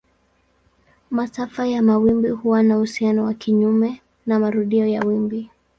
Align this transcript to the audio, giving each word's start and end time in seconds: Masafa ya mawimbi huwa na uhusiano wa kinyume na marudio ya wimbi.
Masafa 1.11 1.67
ya 1.67 1.81
mawimbi 1.81 2.29
huwa 2.29 2.63
na 2.63 2.77
uhusiano 2.77 3.23
wa 3.23 3.33
kinyume 3.33 4.01
na 4.25 4.39
marudio 4.39 4.87
ya 4.87 5.01
wimbi. 5.05 5.49